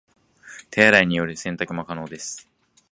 [0.71, 2.49] 手洗いによる洗濯も可能です